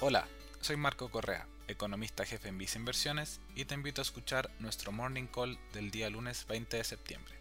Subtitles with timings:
[0.00, 0.28] Hola,
[0.60, 5.26] soy Marco Correa, economista jefe en Visa Inversiones y te invito a escuchar nuestro Morning
[5.26, 7.34] Call del día lunes 20 de septiembre.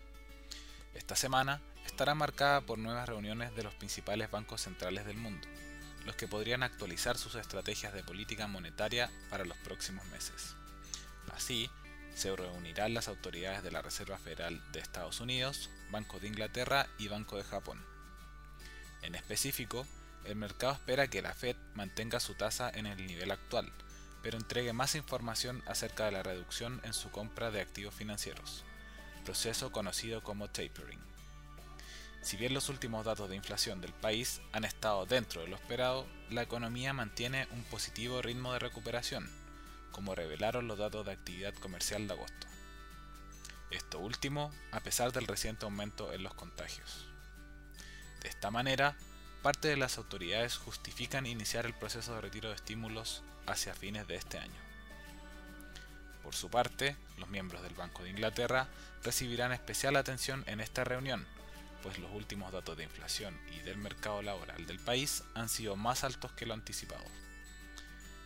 [0.95, 5.47] Esta semana estará marcada por nuevas reuniones de los principales bancos centrales del mundo,
[6.03, 10.55] los que podrían actualizar sus estrategias de política monetaria para los próximos meses.
[11.35, 11.69] Así,
[12.15, 17.07] se reunirán las autoridades de la Reserva Federal de Estados Unidos, Banco de Inglaterra y
[17.07, 17.85] Banco de Japón.
[19.03, 19.85] En específico,
[20.27, 23.71] el mercado espera que la Fed mantenga su tasa en el nivel actual,
[24.21, 28.65] pero entregue más información acerca de la reducción en su compra de activos financieros,
[29.23, 30.99] proceso conocido como tapering.
[32.21, 36.05] Si bien los últimos datos de inflación del país han estado dentro de lo esperado,
[36.29, 39.29] la economía mantiene un positivo ritmo de recuperación,
[39.91, 42.47] como revelaron los datos de actividad comercial de agosto.
[43.71, 47.07] Esto último a pesar del reciente aumento en los contagios.
[48.21, 48.97] De esta manera,
[49.41, 54.15] parte de las autoridades justifican iniciar el proceso de retiro de estímulos hacia fines de
[54.15, 54.59] este año.
[56.23, 58.67] Por su parte, los miembros del Banco de Inglaterra
[59.03, 61.25] recibirán especial atención en esta reunión,
[61.81, 66.03] pues los últimos datos de inflación y del mercado laboral del país han sido más
[66.03, 67.05] altos que lo anticipado.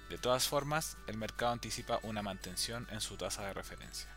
[0.10, 4.10] De todas formas, el mercado anticipa una mantención en su tasa de referencia.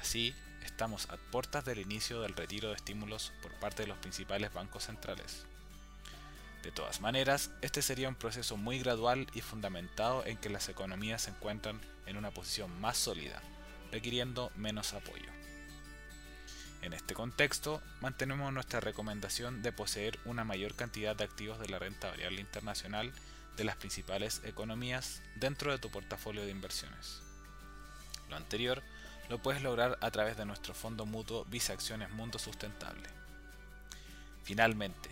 [0.00, 0.34] Así,
[0.64, 4.84] estamos a puertas del inicio del retiro de estímulos por parte de los principales bancos
[4.84, 5.46] centrales.
[6.62, 11.22] De todas maneras, este sería un proceso muy gradual y fundamentado en que las economías
[11.22, 13.42] se encuentran en una posición más sólida,
[13.90, 15.30] requiriendo menos apoyo.
[16.82, 21.78] En este contexto, mantenemos nuestra recomendación de poseer una mayor cantidad de activos de la
[21.78, 23.12] renta variable internacional
[23.56, 27.22] de las principales economías dentro de tu portafolio de inversiones.
[28.28, 28.82] Lo anterior
[29.28, 33.08] lo puedes lograr a través de nuestro fondo mutuo Visa Acciones Mundo Sustentable.
[34.42, 35.11] Finalmente,